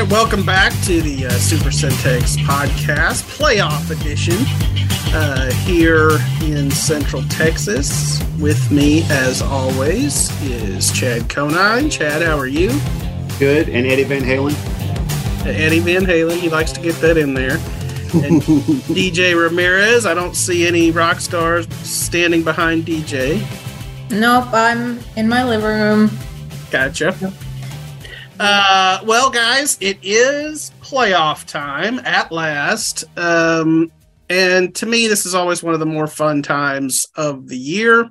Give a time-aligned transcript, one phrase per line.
[0.00, 4.36] right, welcome back to the uh, Super Centex podcast, playoff edition,
[5.14, 6.10] uh, here
[6.42, 8.22] in Central Texas.
[8.38, 11.90] With me, as always, is Chad Conine.
[11.90, 12.68] Chad, how are you?
[13.38, 13.68] Good.
[13.68, 14.54] And Eddie Van Halen.
[15.46, 16.38] Eddie Van Halen.
[16.38, 17.56] He likes to get that in there.
[18.24, 18.40] And
[18.92, 20.06] DJ Ramirez.
[20.06, 23.40] I don't see any rock stars standing behind DJ.
[24.10, 26.10] Nope, I'm in my living room.
[26.70, 27.34] Gotcha.
[28.42, 33.04] Uh, well, guys, it is playoff time at last.
[33.18, 33.92] Um,
[34.30, 38.08] and to me, this is always one of the more fun times of the year.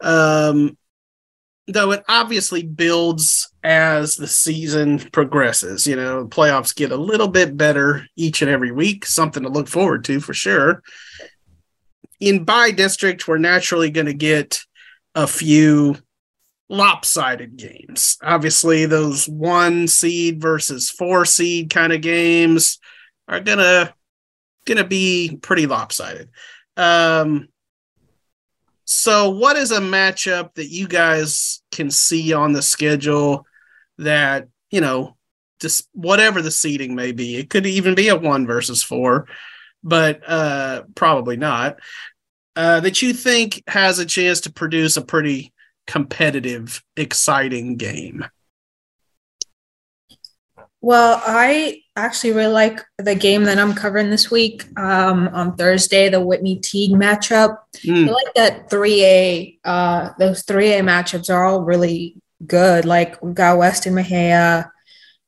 [0.00, 0.78] Um,
[1.66, 5.86] though it obviously builds as the season progresses.
[5.86, 9.68] You know, playoffs get a little bit better each and every week, something to look
[9.68, 10.82] forward to for sure.
[12.18, 14.60] In bi-district, we're naturally going to get
[15.14, 15.98] a few
[16.68, 18.18] lopsided games.
[18.22, 22.78] Obviously, those one seed versus four seed kind of games
[23.28, 23.94] are gonna
[24.64, 26.30] gonna be pretty lopsided.
[26.76, 27.48] Um,
[28.84, 33.46] so, what is a matchup that you guys can see on the schedule
[33.98, 35.16] that you know,
[35.60, 37.36] just whatever the seeding may be?
[37.36, 39.28] It could even be a one versus four,
[39.84, 41.78] but uh, probably not.
[42.56, 45.53] Uh, that you think has a chance to produce a pretty
[45.86, 48.24] competitive, exciting game?
[50.80, 56.10] Well, I actually really like the game that I'm covering this week um, on Thursday,
[56.10, 57.56] the Whitney Teague matchup.
[57.78, 58.08] Mm.
[58.08, 59.60] I like that 3A.
[59.64, 62.84] Uh, those 3A matchups are all really good.
[62.84, 64.70] Like we've got Weston Mexia,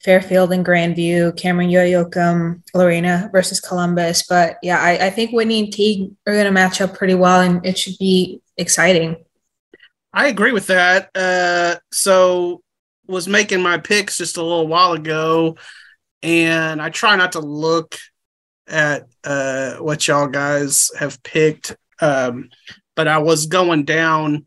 [0.03, 4.25] Fairfield and Grandview, Cameron Yoakum, Lorena versus Columbus.
[4.29, 7.41] But yeah, I, I think Whitney and Teague are going to match up pretty well,
[7.41, 9.25] and it should be exciting.
[10.17, 11.11] I agree with that.
[11.15, 12.63] Uh, so
[13.07, 15.59] was making my picks just a little while ago,
[16.23, 17.99] and I try not to look
[18.67, 21.77] at uh, what y'all guys have picked.
[22.01, 22.49] Um,
[22.95, 24.47] but I was going down.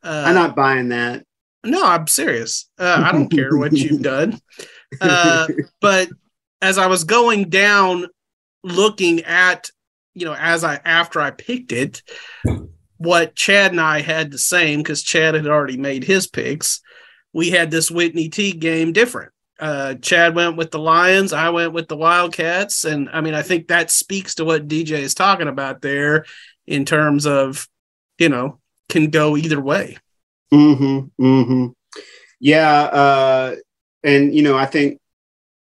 [0.00, 1.24] Uh, I'm not buying that.
[1.64, 2.70] No, I'm serious.
[2.78, 4.40] Uh, I don't care what you've done.
[5.00, 5.48] Uh,
[5.80, 6.08] but
[6.62, 8.06] as I was going down,
[8.62, 9.70] looking at,
[10.14, 12.02] you know, as I after I picked it,
[13.00, 16.82] what Chad and I had the same because Chad had already made his picks.
[17.32, 19.32] We had this Whitney Teague game different.
[19.58, 23.40] Uh, Chad went with the Lions, I went with the Wildcats, and I mean I
[23.40, 26.26] think that speaks to what DJ is talking about there
[26.66, 27.66] in terms of
[28.18, 28.60] you know
[28.90, 29.96] can go either way.
[30.52, 30.98] Hmm.
[31.18, 31.66] Hmm.
[32.38, 32.82] Yeah.
[32.82, 33.56] Uh,
[34.04, 35.00] and you know I think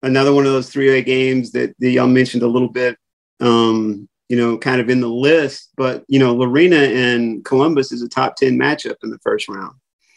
[0.03, 2.97] another one of those three A games that, that y'all mentioned a little bit
[3.39, 5.71] um, you know, kind of in the list.
[5.77, 9.75] But you know, Lorena and Columbus is a top ten matchup in the first round.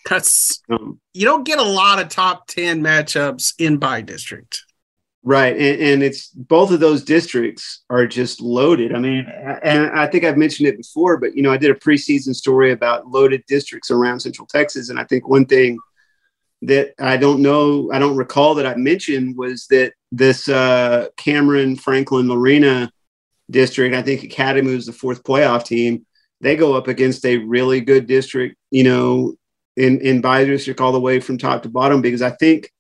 [0.08, 4.62] That's um, you don't get a lot of top ten matchups in by district.
[5.24, 8.94] Right, and, and it's both of those districts are just loaded.
[8.94, 9.26] I mean,
[9.64, 12.72] and I think I've mentioned it before, but you know, I did a preseason story
[12.72, 15.80] about loaded districts around Central Texas, and I think one thing
[16.62, 21.78] that I don't know, I don't recall that I mentioned was that this uh, Cameron
[21.78, 22.92] Franklin Lorena
[23.50, 23.96] district.
[23.96, 26.06] I think Academy was the fourth playoff team.
[26.42, 29.36] They go up against a really good district, you know,
[29.76, 32.02] in in bi-district all the way from top to bottom.
[32.02, 32.72] Because I think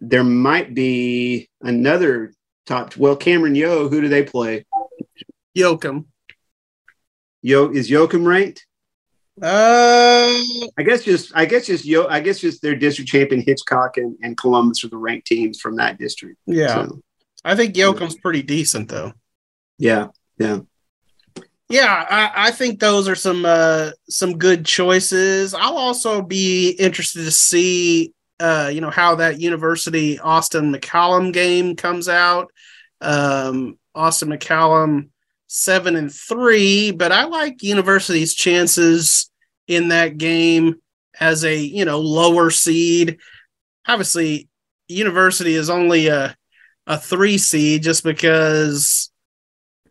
[0.00, 2.32] there might be another
[2.66, 2.96] top.
[2.96, 4.64] Well, Cameron Yo, who do they play?
[5.56, 6.06] Yoakum.
[7.42, 8.66] Yo is Yoakum ranked?
[9.40, 10.40] Uh,
[10.78, 14.16] I guess just I guess just Yo I guess just their district champion Hitchcock and,
[14.22, 16.38] and Columbus are the ranked teams from that district.
[16.46, 17.00] Yeah, so,
[17.44, 19.12] I think Yoakum's pretty decent though.
[19.78, 20.60] Yeah, yeah,
[21.68, 22.06] yeah.
[22.08, 25.54] I, I think those are some uh, some good choices.
[25.54, 31.76] I'll also be interested to see, uh, you know, how that University Austin McCallum game
[31.76, 32.50] comes out.
[33.00, 35.08] Um, Austin McCallum
[35.48, 39.30] seven and three, but I like University's chances
[39.66, 40.76] in that game
[41.18, 43.18] as a you know lower seed.
[43.86, 44.48] Obviously,
[44.88, 46.36] University is only a
[46.86, 49.10] a three seed just because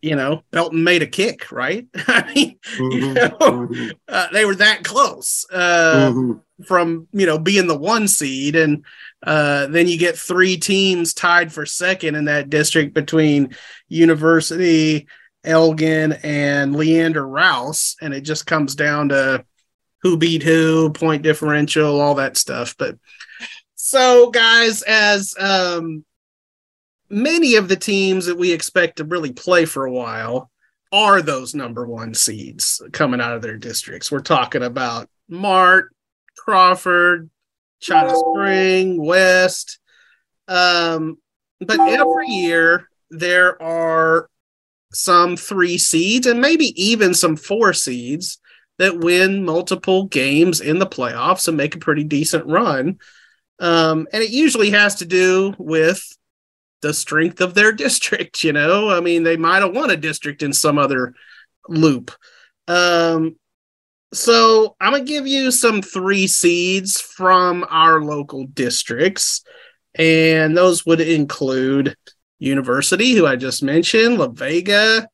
[0.01, 1.87] you know, Belton made a kick, right?
[1.95, 3.89] I mean, mm-hmm, you know, mm-hmm.
[4.07, 6.63] uh, they were that close uh, mm-hmm.
[6.63, 8.55] from, you know, being the one seed.
[8.55, 8.85] And
[9.23, 13.55] uh, then you get three teams tied for second in that district between
[13.87, 15.07] University,
[15.43, 17.95] Elgin, and Leander Rouse.
[18.01, 19.45] And it just comes down to
[20.01, 22.75] who beat who, point differential, all that stuff.
[22.77, 22.97] But
[23.75, 26.05] so, guys, as um,
[27.15, 30.51] many of the teams that we expect to really play for a while
[30.91, 34.11] are those number one seeds coming out of their districts.
[34.11, 35.95] We're talking about Mart,
[36.37, 37.29] Crawford,
[37.79, 39.79] China Spring, West.
[40.49, 41.17] Um,
[41.61, 44.29] but every year there are
[44.93, 48.39] some three seeds and maybe even some four seeds
[48.77, 52.99] that win multiple games in the playoffs and make a pretty decent run.
[53.59, 56.05] Um, and it usually has to do with
[56.85, 58.43] the strength of their district.
[58.43, 61.15] You know, I mean, they might have won a district in some other
[61.67, 62.11] loop.
[62.67, 63.37] Um,
[64.13, 69.43] so I'm gonna give you some three seeds from our local districts,
[69.95, 71.95] and those would include
[72.37, 75.07] University, who I just mentioned, La Vega,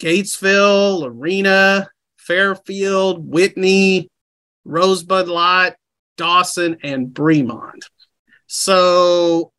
[0.00, 4.08] Gatesville, Lorena, Fairfield, Whitney,
[4.64, 5.74] Rosebud-Lott,
[6.16, 7.82] Dawson, and Bremond.
[8.46, 9.52] So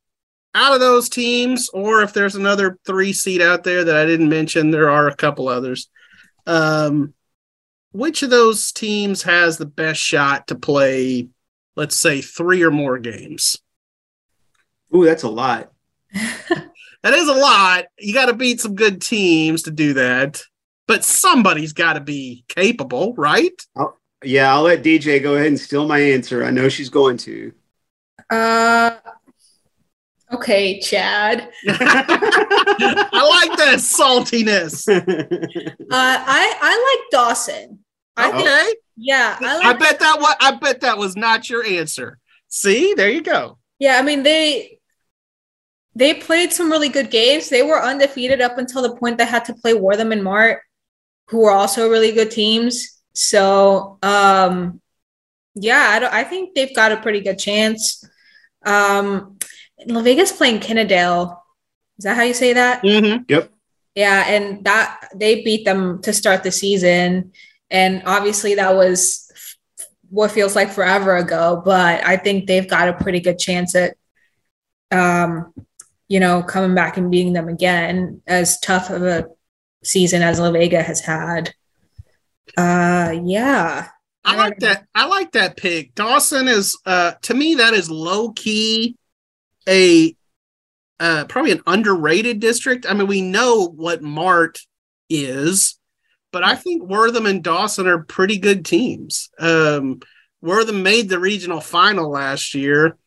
[0.54, 4.30] out of those teams, or if there's another three seed out there that I didn't
[4.30, 5.90] mention, there are a couple others.
[6.46, 7.14] Um,
[7.92, 11.30] which of those teams has the best shot to play,
[11.76, 13.58] let's say, three or more games?
[14.96, 15.72] Ooh, that's a lot.
[16.14, 17.86] that is a lot.
[18.00, 20.42] You got to beat some good teams to do that,
[20.88, 23.54] but somebody's got to be capable, right?
[23.76, 26.44] I'll, yeah, I'll let DJ go ahead and steal my answer.
[26.44, 27.54] I know she's going to.
[28.30, 28.98] Uh,
[30.34, 31.50] okay, Chad.
[31.68, 34.88] I like that saltiness.
[35.92, 37.80] Uh, I I like Dawson.
[38.16, 38.44] I Okay.
[38.44, 42.18] think, yeah, I like I bet that what I bet that was not your answer.
[42.48, 43.58] See, there you go.
[43.80, 44.80] Yeah, I mean they
[45.96, 47.50] they played some really good games.
[47.50, 50.62] They were undefeated up until the point they had to play Wortham and Mart,
[51.28, 53.02] who were also really good teams.
[53.14, 54.82] So um
[55.56, 58.04] yeah, I don't I think they've got a pretty good chance.
[58.66, 59.31] Um
[59.88, 61.38] La Vega's playing Kennedale.
[61.98, 62.84] Is that how you say that?
[62.84, 63.24] Mm-hmm.
[63.28, 63.52] Yep.
[63.96, 67.34] Yeah, and that they beat them to start the season.
[67.70, 69.32] And obviously that was
[70.10, 73.96] what feels like forever ago, but I think they've got a pretty good chance at
[74.92, 75.54] um,
[76.10, 79.28] you know, coming back and beating them again, as tough of a
[79.84, 81.54] season as La Vega has had.
[82.58, 83.88] Uh yeah.
[84.26, 84.86] I like that.
[84.94, 85.96] I like that pick.
[85.96, 88.98] Dawson is uh to me that is low key
[89.68, 90.16] a
[91.00, 92.86] uh probably an underrated district.
[92.88, 94.60] I mean, we know what Mart
[95.10, 95.80] is,
[96.32, 99.30] but I think Wortham and Dawson are pretty good teams.
[99.40, 100.02] Um
[100.42, 102.98] Wortham made the regional final last year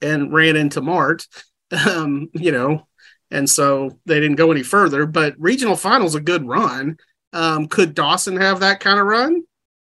[0.00, 1.26] and ran into Mart.
[1.86, 2.88] Um, you know,
[3.30, 6.96] and so they didn't go any further, but regional finals a good run.
[7.34, 9.42] Um, could Dawson have that kind of run?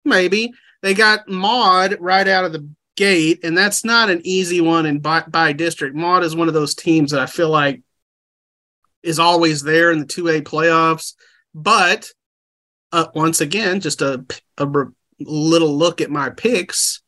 [0.04, 2.68] Maybe they got Maud right out of the
[2.98, 5.96] gate, and that's not an easy one in by, bi-district.
[5.96, 7.82] Maud is one of those teams that I feel like
[9.02, 11.14] is always there in the 2A playoffs.
[11.56, 12.12] But
[12.92, 14.26] uh, once again, just a,
[14.58, 14.68] a
[15.20, 17.02] little look at my picks.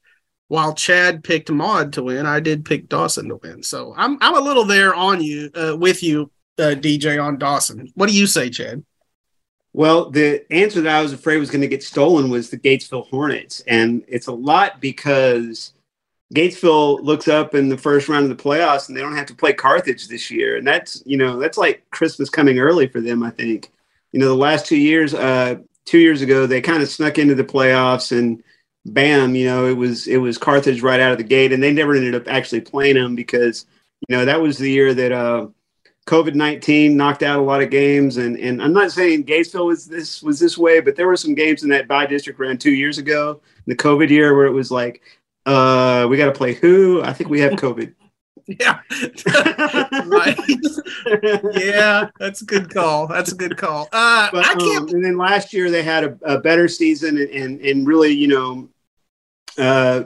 [0.47, 3.61] While Chad picked Maud to win, I did pick Dawson to win.
[3.61, 7.91] So I'm I'm a little there on you uh, with you, uh, DJ, on Dawson.
[7.93, 8.83] What do you say, Chad?
[9.73, 13.07] Well, the answer that I was afraid was going to get stolen was the Gatesville
[13.09, 13.61] Hornets.
[13.67, 15.73] And it's a lot because
[16.33, 19.35] Gatesville looks up in the first round of the playoffs and they don't have to
[19.35, 20.57] play Carthage this year.
[20.57, 23.71] And that's, you know, that's like Christmas coming early for them, I think.
[24.11, 25.55] You know, the last two years, uh,
[25.85, 28.43] two years ago, they kind of snuck into the playoffs and
[28.85, 31.51] bam, you know, it was it was Carthage right out of the gate.
[31.51, 33.65] And they never ended up actually playing them because,
[34.07, 35.47] you know, that was the year that uh
[36.09, 39.85] COVID nineteen knocked out a lot of games, and and I'm not saying Gatesville was
[39.85, 42.97] this was this way, but there were some games in that bi-district round two years
[42.97, 45.03] ago, the COVID year, where it was like,
[45.49, 47.01] uh, we got to play who?
[47.03, 47.93] I think we have COVID.
[48.59, 48.79] Yeah.
[50.07, 50.39] right.
[51.53, 53.05] Yeah, that's a good call.
[53.05, 53.87] That's a good call.
[53.91, 54.89] Uh, But, I can't.
[54.89, 58.11] um, and then last year they had a, a better season and, and and really,
[58.11, 58.69] you know,
[59.59, 60.05] uh,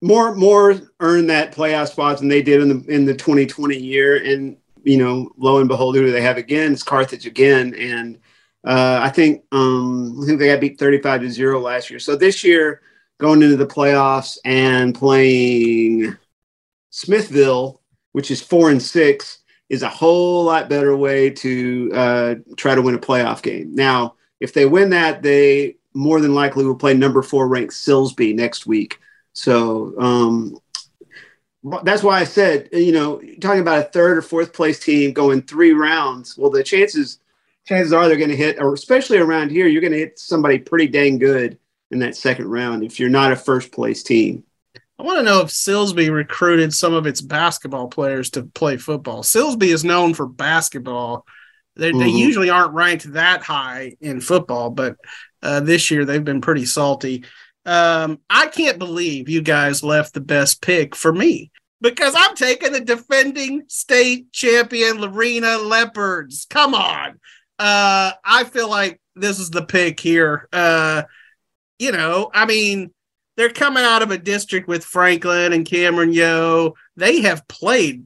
[0.00, 4.16] more more earned that playoff spot than they did in the in the 2020 year.
[4.24, 6.72] And you know, lo and behold, who do they have again?
[6.72, 8.18] It's Carthage again, and
[8.64, 11.98] uh, I think um, I think they got beat 35 to zero last year.
[11.98, 12.80] So this year,
[13.20, 16.16] going into the playoffs and playing
[16.90, 17.80] Smithville,
[18.12, 22.82] which is four and six, is a whole lot better way to uh, try to
[22.82, 23.74] win a playoff game.
[23.74, 28.34] Now, if they win that, they more than likely will play number four ranked Silsbee
[28.34, 28.98] next week.
[29.32, 30.58] So um,
[31.84, 35.42] that's why I said, you know, talking about a third or fourth place team going
[35.42, 36.36] three rounds.
[36.36, 37.18] Well, the chances
[37.66, 40.58] chances are they're going to hit, or especially around here, you're going to hit somebody
[40.58, 41.58] pretty dang good
[41.90, 44.44] in that second round if you're not a first place team.
[44.98, 49.22] I want to know if Silsbee recruited some of its basketball players to play football.
[49.22, 51.24] Silsbee is known for basketball.
[51.76, 52.18] They, they Mhm.
[52.18, 54.96] usually aren't ranked that high in football, but
[55.42, 57.24] uh, this year they've been pretty salty.
[57.64, 61.50] Um, I can't believe you guys left the best pick for me.
[61.82, 66.46] because I'm taking the defending state champion Lorena Leopards.
[66.50, 67.18] Come on.
[67.58, 70.46] Uh, I feel like this is the pick here.
[70.52, 71.04] Uh,
[71.80, 72.92] you know, I mean,
[73.36, 76.74] they're coming out of a district with Franklin and Cameron Yo.
[76.96, 78.04] They have played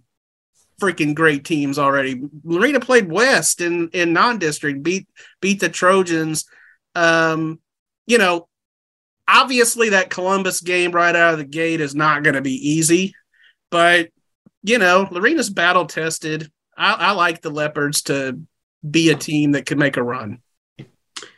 [0.81, 2.23] freaking great teams already.
[2.45, 5.09] Lorena played West in in non-district, beat
[5.41, 6.47] beat the Trojans.
[6.95, 7.59] Um,
[8.07, 8.49] you know,
[9.27, 13.15] obviously that Columbus game right out of the gate is not going to be easy,
[13.71, 14.11] but
[14.63, 16.51] you know, Lorena's battle tested.
[16.77, 18.41] I, I like the Leopards to
[18.89, 20.41] be a team that could make a run.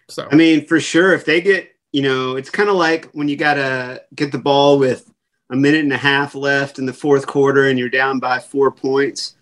[0.09, 3.26] So I mean, for sure, if they get, you know, it's kind of like when
[3.26, 5.11] you gotta get the ball with
[5.49, 8.71] a minute and a half left in the fourth quarter and you're down by four
[8.71, 9.35] points.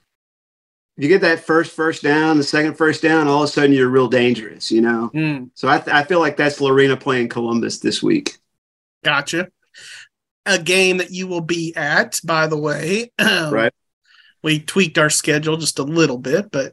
[0.96, 3.72] If you get that first first down, the second first down, all of a sudden
[3.72, 5.10] you're real dangerous, you know.
[5.12, 8.38] mm, So I, th- I feel like that's Lorena playing Columbus this week.
[9.02, 9.48] gotcha.
[10.46, 13.10] A game that you will be at, by the way.
[13.18, 13.72] Right.
[14.44, 16.72] We tweaked our schedule just a little bit, but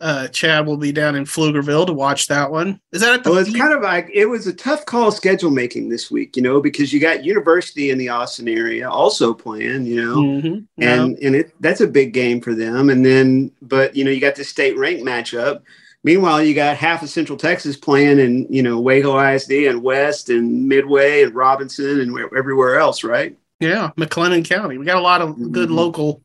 [0.00, 2.80] uh, Chad will be down in Pflugerville to watch that one.
[2.92, 5.50] Is that at the Well, it's kind of like it was a tough call schedule
[5.50, 9.86] making this week, you know, because you got University in the Austin area also playing,
[9.86, 10.64] you know, Mhm.
[10.76, 11.02] Yeah.
[11.02, 12.90] and and it that's a big game for them.
[12.90, 15.62] And then, but you know, you got the state ranked matchup.
[16.04, 20.30] Meanwhile, you got half of Central Texas playing and you know Waco ISD and West
[20.30, 23.36] and Midway and Robinson and everywhere else, right?
[23.58, 24.78] Yeah, McLennan County.
[24.78, 25.74] We got a lot of good Mhm.
[25.74, 26.22] local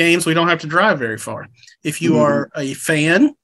[0.00, 0.24] games.
[0.26, 1.46] We don't have to drive very far.
[1.84, 2.20] If you Mhm.
[2.26, 3.34] are a fan,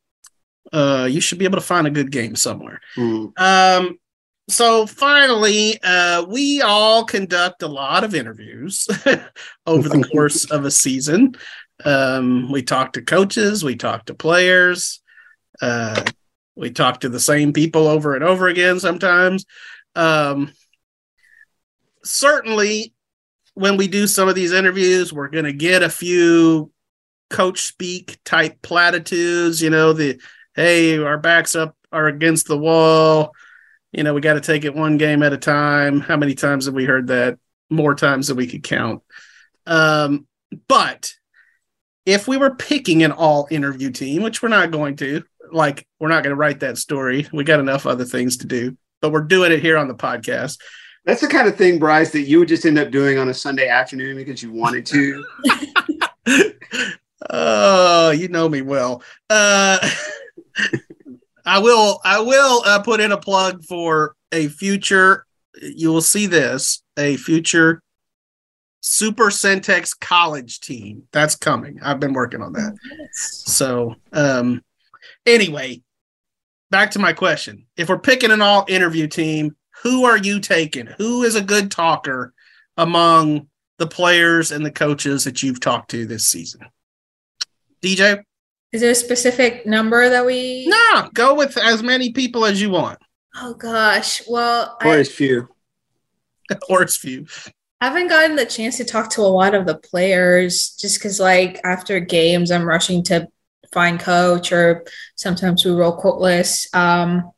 [0.72, 2.80] uh, you should be able to find a good game somewhere.
[2.96, 3.32] Mm.
[3.38, 3.98] Um,
[4.48, 8.86] so finally, uh, we all conduct a lot of interviews
[9.66, 11.34] over the course of a season.
[11.84, 15.02] Um, we talk to coaches, we talk to players,
[15.60, 16.02] uh,
[16.54, 19.44] we talk to the same people over and over again sometimes.
[19.94, 20.52] Um,
[22.04, 22.94] certainly,
[23.56, 26.70] when we do some of these interviews, we're going to get a few
[27.30, 30.20] coach speak type platitudes, you know, the
[30.54, 33.32] hey, our backs up are against the wall.
[33.92, 36.00] You know, we got to take it one game at a time.
[36.00, 37.38] How many times have we heard that?
[37.70, 39.02] More times than we could count.
[39.66, 40.26] Um,
[40.68, 41.12] but
[42.04, 46.08] if we were picking an all interview team, which we're not going to, like, we're
[46.08, 47.26] not going to write that story.
[47.32, 50.58] We got enough other things to do, but we're doing it here on the podcast.
[51.06, 53.34] That's the kind of thing, Bryce, that you would just end up doing on a
[53.34, 55.24] Sunday afternoon because you wanted to.
[57.30, 59.02] Oh, you know me well.
[59.30, 59.78] Uh,
[61.46, 62.00] I will.
[62.04, 65.26] I will uh, put in a plug for a future.
[65.60, 67.82] You will see this a future
[68.80, 71.78] Super Centex college team that's coming.
[71.82, 72.76] I've been working on that.
[73.12, 74.62] So, um,
[75.24, 75.82] anyway,
[76.70, 80.88] back to my question: If we're picking an all interview team, who are you taking?
[80.98, 82.34] Who is a good talker
[82.76, 83.46] among
[83.78, 86.62] the players and the coaches that you've talked to this season?
[87.84, 88.20] DJ?
[88.72, 90.66] Is there a specific number that we?
[90.66, 92.98] No, go with as many people as you want,
[93.36, 94.22] Oh gosh.
[94.28, 95.46] Well, Or I as few.
[96.68, 97.28] or as few.
[97.80, 101.20] I haven't gotten the chance to talk to a lot of the players just because,
[101.20, 103.28] like, after games, I'm rushing to
[103.72, 106.74] find coach, or sometimes we roll quote lists.
[106.74, 107.30] Um,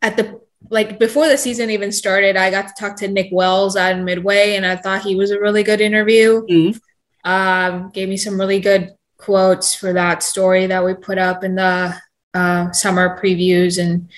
[0.00, 0.40] at the
[0.70, 4.04] like before the season even started, I got to talk to Nick Wells out in
[4.04, 6.42] Midway, and I thought he was a really good interview.
[6.46, 6.80] Mhm.
[7.24, 11.56] Um, gave me some really good quotes for that story that we put up in
[11.56, 11.94] the
[12.34, 14.08] uh, summer previews, and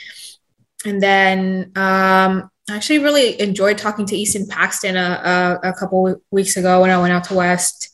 [0.84, 6.20] and then um, I actually really enjoyed talking to Easton Paxton a, a, a couple
[6.30, 7.88] weeks ago when I went out to West.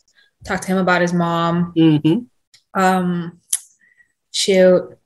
[0.44, 1.72] Talked to him about his mom.
[1.76, 2.80] Mm-hmm.
[2.80, 3.40] Um,
[4.30, 4.96] shoot,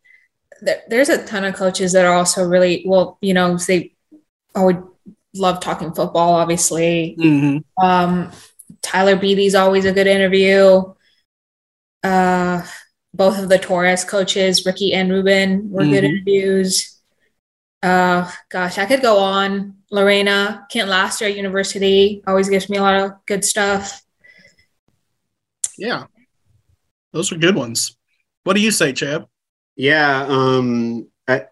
[0.62, 3.18] there, there's a ton of coaches that are also really well.
[3.20, 3.94] You know, they
[4.54, 4.82] I would
[5.34, 7.16] love talking football, obviously.
[7.18, 7.84] Mm-hmm.
[7.84, 8.32] Um,
[8.82, 10.82] Tyler Beatty's always a good interview.
[12.02, 12.66] Uh,
[13.12, 16.08] both of the Torres coaches, Ricky and Ruben, were good Mhm.
[16.08, 16.96] interviews.
[17.82, 19.76] Uh, gosh, I could go on.
[19.90, 24.02] Lorena, Kent Laster at University always gives me a lot of good stuff.
[25.76, 26.04] Yeah,
[27.12, 27.96] those are good ones.
[28.44, 29.26] What do you say, Chad?
[29.80, 30.26] Yeah.
[30.28, 31.46] Um, I,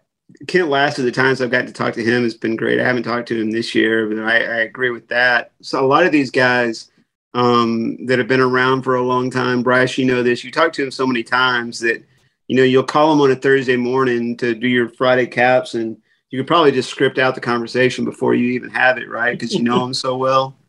[0.45, 2.79] Kent Last of the times I've got to talk to him has been great.
[2.79, 5.51] I haven't talked to him this year, but I, I agree with that.
[5.63, 6.91] So a lot of these guys
[7.33, 10.43] um, that have been around for a long time, Bryce, you know this.
[10.43, 12.03] You talk to him so many times that
[12.47, 15.97] you know you'll call him on a Thursday morning to do your Friday caps, and
[16.29, 19.31] you could probably just script out the conversation before you even have it, right?
[19.31, 20.55] Because you know him so well.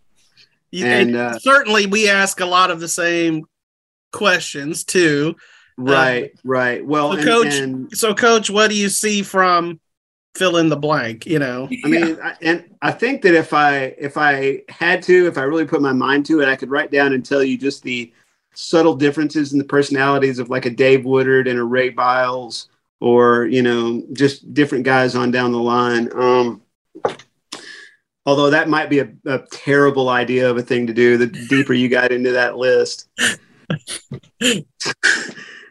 [0.72, 3.44] And, uh, certainly, we ask a lot of the same
[4.12, 5.34] questions too.
[5.80, 6.84] Right, right.
[6.84, 9.80] Well, so and, Coach- and So, Coach, what do you see from
[10.34, 11.68] fill in the blank, you know.
[11.84, 15.42] I mean, I, and I think that if I if I had to, if I
[15.42, 18.12] really put my mind to it, I could write down and tell you just the
[18.54, 22.68] subtle differences in the personalities of like a Dave Woodard and a Ray Biles,
[23.00, 26.10] or you know, just different guys on down the line.
[26.14, 26.62] Um,
[28.26, 31.16] although that might be a, a terrible idea of a thing to do.
[31.16, 33.08] The deeper you got into that list.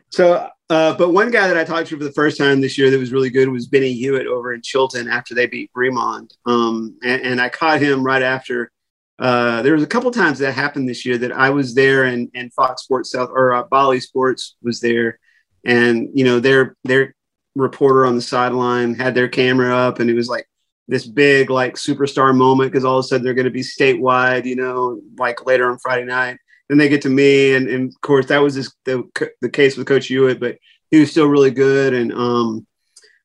[0.10, 2.92] so uh, but one guy that I talked to for the first time this year
[2.92, 6.32] that was really good was Benny Hewitt over in Chilton after they beat Bremond.
[6.46, 8.72] Um, and, and, I caught him right after.
[9.18, 12.30] Uh, there was a couple times that happened this year that I was there and,
[12.36, 15.20] and Fox Sports South or uh, Bally Sports was there,
[15.66, 17.16] and you know their their
[17.56, 20.48] reporter on the sideline had their camera up, and it was like
[20.88, 24.46] this big like superstar moment because all of a sudden they're going to be statewide,
[24.46, 26.38] you know, like later on Friday night
[26.70, 29.04] then they get to me, and, and of course that was just the
[29.42, 30.58] the case with Coach Hewitt, but
[30.92, 31.94] he was still really good.
[31.94, 32.66] And um,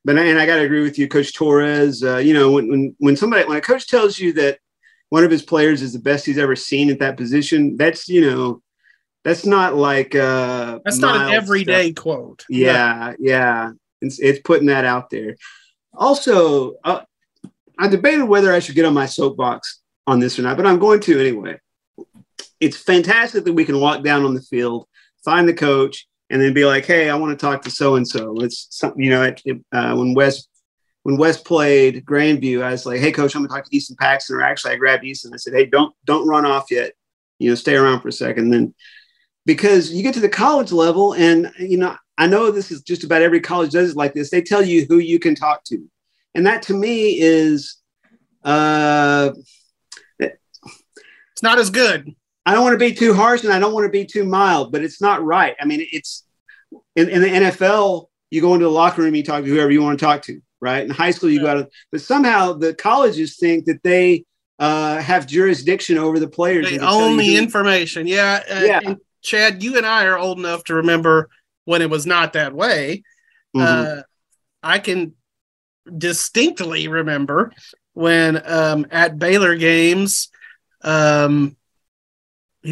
[0.05, 2.03] but and I got to agree with you, Coach Torres.
[2.03, 4.59] Uh, you know, when when when somebody when a coach tells you that
[5.11, 8.23] one of his players is the best he's ever seen at that position, that's you
[8.23, 8.63] know,
[9.25, 12.03] that's not like uh, that's not an everyday stuff.
[12.03, 12.45] quote.
[12.49, 15.37] Yeah, yeah, it's it's putting that out there.
[15.93, 17.03] Also, uh,
[17.79, 20.79] I debated whether I should get on my soapbox on this or not, but I'm
[20.79, 21.59] going to anyway
[22.61, 24.87] it's fantastic that we can walk down on the field,
[25.25, 28.07] find the coach, and then be like, "Hey, I want to talk to so and
[28.07, 29.23] so." It's you know.
[29.23, 30.49] It, it, uh, when West
[31.03, 33.97] when West played Grandview, I was like, "Hey, coach, I'm going to talk to Easton
[33.97, 35.33] Paxton." Or actually, I grabbed Easton.
[35.35, 36.93] I said, "Hey, don't don't run off yet.
[37.39, 38.51] You know, stay around for a second.
[38.51, 38.75] Then
[39.47, 43.05] because you get to the college level, and you know, I know this is just
[43.05, 44.31] about every college does it like this.
[44.31, 45.85] They tell you who you can talk to,
[46.35, 47.77] and that to me is.
[48.43, 49.33] Uh,
[51.35, 52.15] it's not as good.
[52.47, 54.73] I don't want to be too harsh and I don't want to be too mild,
[54.73, 55.55] but it's not right.
[55.61, 56.25] I mean, it's
[56.95, 59.83] in, in the NFL, you go into the locker room, you talk to whoever you
[59.83, 60.85] want to talk to, right?
[60.85, 61.43] In high school, you yeah.
[61.43, 64.25] got to, but somehow the colleges think that they
[64.59, 66.69] uh, have jurisdiction over the players.
[66.69, 68.07] They own the information.
[68.07, 68.43] Yeah.
[68.51, 68.95] Uh, yeah.
[69.23, 71.31] Chad, you and I are old enough to remember
[71.65, 73.03] when it was not that way.
[73.57, 73.99] Mm-hmm.
[73.99, 74.03] Uh,
[74.63, 75.15] I can
[75.97, 77.53] distinctly remember
[77.95, 80.29] when um, at Baylor games,
[80.83, 81.57] um,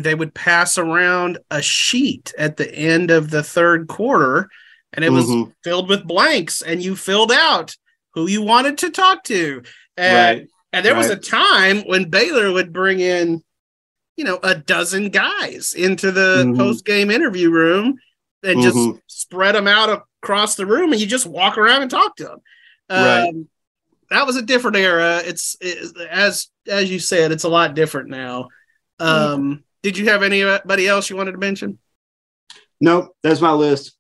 [0.01, 4.49] they would pass around a sheet at the end of the third quarter
[4.93, 5.51] and it was mm-hmm.
[5.65, 7.77] filled with blanks and you filled out
[8.15, 9.63] who you wanted to talk to
[9.97, 10.49] and, right.
[10.73, 10.99] and there right.
[10.99, 13.43] was a time when baylor would bring in
[14.17, 16.57] you know a dozen guys into the mm-hmm.
[16.57, 17.99] post-game interview room
[18.43, 18.93] and mm-hmm.
[18.97, 22.25] just spread them out across the room and you just walk around and talk to
[22.25, 22.39] them
[22.91, 23.29] right.
[23.29, 23.49] Um,
[24.11, 28.11] that was a different era it's it, as as you said it's a lot different
[28.11, 28.49] now
[29.01, 31.79] um did you have anybody else you wanted to mention?
[32.81, 33.97] Nope, that's my list.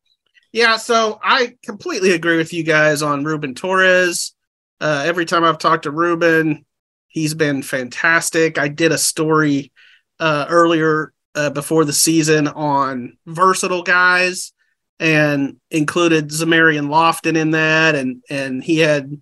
[0.53, 4.35] Yeah, so I completely agree with you guys on Ruben Torres.
[4.81, 6.66] Uh, every time I've talked to Ruben,
[7.09, 8.59] he's been fantastic.
[8.59, 9.73] I did a story
[10.21, 14.53] uh, earlier uh, before the season on versatile guys
[15.01, 19.21] and included Zamarian Lofton in that, and and he had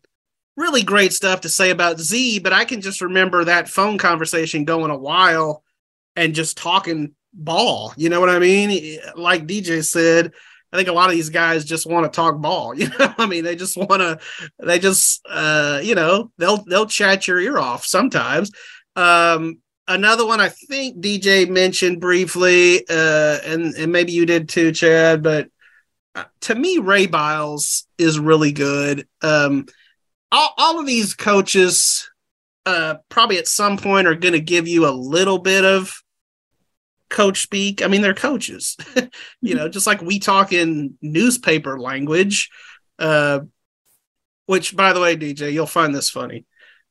[0.56, 2.40] really great stuff to say about Z.
[2.40, 5.62] But I can just remember that phone conversation going a while
[6.16, 7.92] and just talking ball.
[7.96, 8.98] You know what I mean?
[9.16, 10.32] Like DJ said,
[10.72, 12.74] I think a lot of these guys just want to talk ball.
[12.78, 14.18] You know, I mean, they just want to,
[14.58, 18.50] they just, uh, you know, they'll they'll chat your ear off sometimes.
[18.96, 24.72] Um, another one I think DJ mentioned briefly, uh, and and maybe you did too,
[24.72, 25.22] Chad.
[25.22, 25.48] But
[26.14, 29.06] uh, to me, Ray Biles is really good.
[29.22, 29.66] Um,
[30.32, 32.09] all, all of these coaches
[32.66, 35.92] uh, probably at some point are going to give you a little bit of
[37.08, 37.82] coach speak.
[37.82, 38.76] I mean, they're coaches,
[39.40, 42.50] you know, just like we talk in newspaper language.
[42.98, 43.40] Uh,
[44.46, 46.44] which, by the way, DJ, you'll find this funny.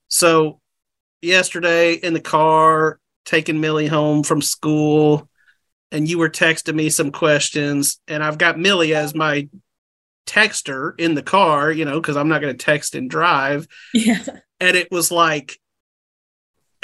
[0.07, 0.61] So,
[1.21, 5.29] yesterday in the car, taking Millie home from school,
[5.91, 9.49] and you were texting me some questions, and I've got Millie as my
[10.25, 13.67] texter in the car, you know, because I'm not going to text and drive.
[13.93, 14.23] Yeah.
[14.59, 15.59] And it was like,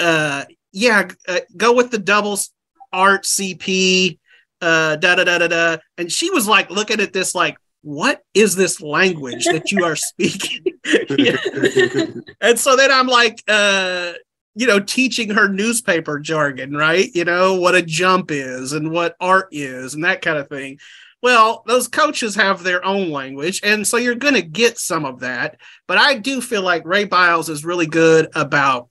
[0.00, 2.50] uh, yeah, uh, go with the doubles
[2.92, 4.18] art CP,
[4.60, 5.76] uh, da da da da da.
[5.98, 9.96] And she was like looking at this like, what is this language that you are
[9.96, 10.64] speaking?
[12.40, 14.12] and so then I'm like, uh,
[14.54, 17.14] you know, teaching her newspaper jargon, right?
[17.14, 20.78] You know, what a jump is and what art is and that kind of thing.
[21.22, 25.20] Well, those coaches have their own language, and so you're going to get some of
[25.20, 25.58] that.
[25.88, 28.88] But I do feel like Ray Biles is really good about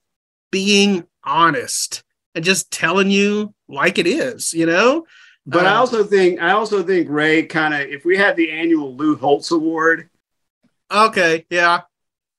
[0.52, 5.06] being honest and just telling you like it is, you know.
[5.46, 8.52] But uh, I also think I also think Ray kind of if we had the
[8.52, 10.10] annual Lou Holtz Award.
[10.92, 11.82] Okay, yeah.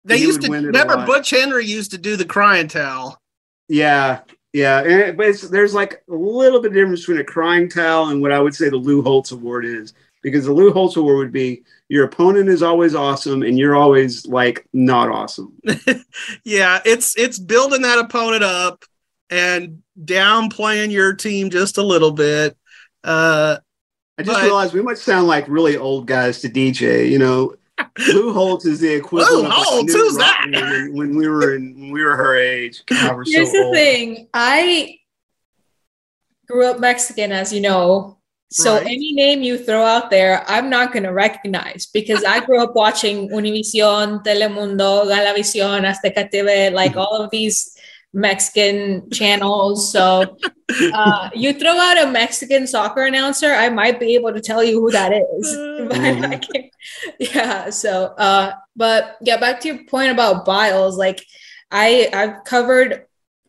[0.04, 3.20] They used to remember Butch Henry used to do the crying towel.
[3.68, 4.20] Yeah,
[4.56, 8.22] yeah, and, but there's like a little bit of difference between a crying towel and
[8.22, 9.92] what I would say the Lou Holtz Award is,
[10.22, 14.26] because the Lou Holtz Award would be your opponent is always awesome and you're always
[14.26, 15.52] like not awesome.
[16.44, 18.86] yeah, it's it's building that opponent up
[19.28, 22.56] and downplaying your team just a little bit.
[23.04, 23.58] Uh,
[24.16, 27.10] I just but, realized we might sound like really old guys to DJ.
[27.10, 27.56] You know,
[28.08, 30.46] Lou Holtz is the equivalent Lou of Holtz, who's that?
[30.50, 32.82] When, when, we were in when we were her age.
[32.86, 33.74] God, Here's so the old.
[33.74, 34.98] thing: I
[36.46, 38.18] grew up Mexican, as you know.
[38.48, 38.86] So right.
[38.86, 42.76] any name you throw out there, I'm not going to recognize because I grew up
[42.76, 47.00] watching Univision, Telemundo, Galavisión, Azteca TV, like mm-hmm.
[47.00, 47.75] all of these
[48.12, 49.92] Mexican channels.
[49.92, 50.38] So
[50.92, 54.80] uh, you throw out a Mexican soccer announcer, I might be able to tell you
[54.80, 55.56] who that is.
[55.86, 56.42] Mm-hmm.
[57.20, 57.70] yeah.
[57.70, 60.96] So, uh, but yeah, back to your point about Biles.
[60.96, 61.24] Like,
[61.70, 63.06] I I've covered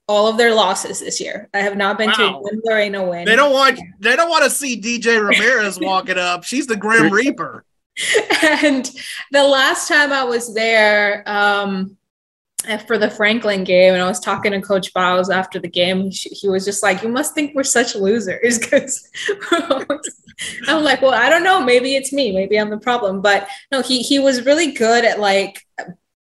[0.08, 1.50] all of their losses this year.
[1.54, 2.16] I have not been wow.
[2.16, 3.26] to one Lorena win.
[3.26, 6.44] They don't want they don't want to see DJ Ramirez walking up.
[6.44, 7.64] She's the Grim Reaper.
[8.44, 8.88] And
[9.32, 11.98] the last time I was there, um,
[12.86, 16.10] for the Franklin game, and I was talking to Coach Biles after the game.
[16.12, 19.10] He, he was just like, "You must think we're such losers," because
[20.68, 21.62] I'm like, "Well, I don't know.
[21.62, 22.32] Maybe it's me.
[22.32, 25.66] Maybe I'm the problem." But no, he he was really good at like,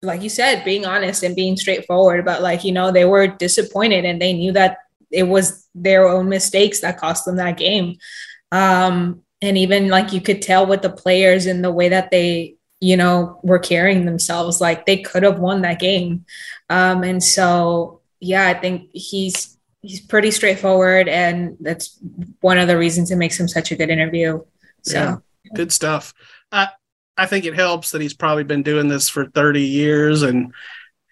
[0.02, 4.04] like you said, being honest and being straightforward about like, you know, they were disappointed
[4.06, 4.80] and they knew that
[5.12, 7.98] it was their own mistakes that cost them that game.
[8.52, 12.55] Um, and even like you could tell with the players and the way that they
[12.80, 14.62] you know, were carrying themselves.
[14.62, 16.26] Like they could have won that game.
[16.70, 22.00] Um, and so, yeah, I think he's he's pretty straightforward, and that's
[22.42, 24.44] one of the reasons it makes him such a good interview.
[24.82, 25.16] So, yeah,
[25.54, 26.14] good stuff.
[26.52, 26.70] I
[27.18, 30.54] I think it helps that he's probably been doing this for thirty years, and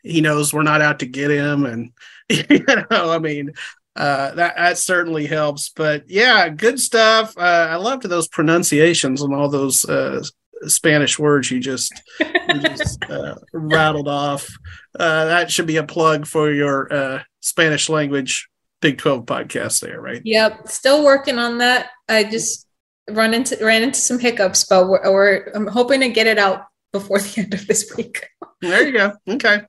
[0.02, 1.66] he knows we're not out to get him.
[1.66, 1.92] And
[2.30, 3.54] you know, I mean,
[3.96, 5.70] uh, that that certainly helps.
[5.70, 7.38] But yeah, good stuff.
[7.38, 10.24] Uh, I loved those pronunciations and all those uh,
[10.70, 14.50] Spanish words you just, you just uh, rattled off.
[14.98, 18.50] Uh, that should be a plug for your uh, Spanish language
[18.84, 20.22] Big 12 podcast there, right?
[20.26, 20.68] Yep.
[20.68, 21.92] Still working on that.
[22.10, 22.68] I just
[23.10, 26.66] run into ran into some hiccups, but we're, we're I'm hoping to get it out
[26.92, 28.28] before the end of this week.
[28.62, 29.14] there you go.
[29.28, 29.62] Okay.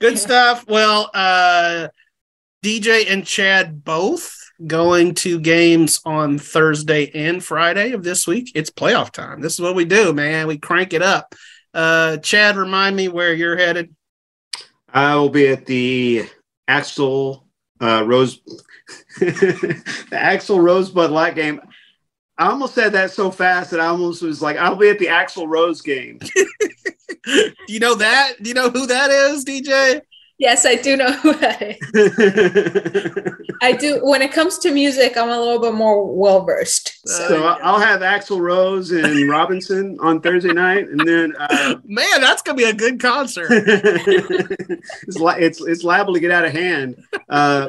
[0.00, 0.18] Good yeah.
[0.18, 0.64] stuff.
[0.66, 1.88] Well, uh
[2.64, 8.52] DJ and Chad both going to games on Thursday and Friday of this week.
[8.54, 9.40] It's playoff time.
[9.40, 10.46] This is what we do, man.
[10.46, 11.34] We crank it up.
[11.74, 13.94] Uh, Chad, remind me where you're headed.
[14.92, 16.28] I will be at the
[16.68, 17.44] Axl
[17.80, 18.40] uh, Rose,
[19.20, 21.60] the Axl Rosebud Light game.
[22.38, 25.06] I almost said that so fast that I almost was like, I'll be at the
[25.06, 26.18] Axl Rose game.
[26.18, 26.46] Do
[27.68, 28.34] you know that?
[28.42, 30.02] Do you know who that is, DJ?
[30.42, 31.78] Yes, I do know who that is.
[33.62, 34.00] I do.
[34.02, 36.98] When it comes to music, I'm a little bit more well versed.
[37.06, 37.28] So.
[37.28, 37.44] so.
[37.44, 42.56] I'll have Axl Rose and Robinson on Thursday night, and then uh, man, that's gonna
[42.56, 43.46] be a good concert.
[43.50, 47.00] it's, li- it's it's liable to get out of hand.
[47.28, 47.68] Uh,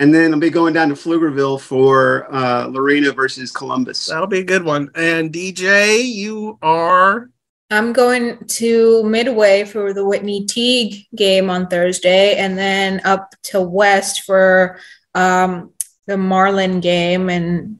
[0.00, 4.06] and then I'll be going down to Pflugerville for uh, Lorena versus Columbus.
[4.06, 4.90] That'll be a good one.
[4.96, 7.30] And DJ, you are
[7.70, 13.60] I'm going to Midway for the Whitney Teague game on Thursday, and then up to
[13.60, 14.78] West for
[15.14, 15.72] um,
[16.06, 17.28] the Marlin game.
[17.28, 17.78] And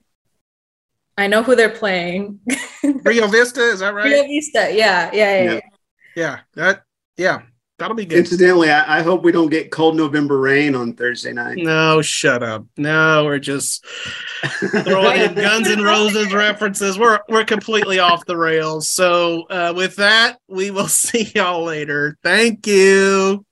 [1.17, 2.41] I know who they're playing.
[2.83, 4.05] Rio Vista, is that right?
[4.05, 5.53] Rio Vista, yeah, yeah, yeah.
[5.53, 5.61] Yeah,
[6.17, 6.83] yeah that,
[7.17, 7.43] yeah.
[7.79, 8.19] That'll be good.
[8.19, 11.59] Incidentally, I, I, hope we don't get cold November rain on Thursday night.
[11.59, 12.65] No, shut up.
[12.77, 13.87] No, we're just
[14.83, 16.99] throwing in Guns and Roses references.
[16.99, 18.89] We're we're completely off the rails.
[18.89, 22.19] So uh, with that, we will see y'all later.
[22.25, 23.47] Thank you.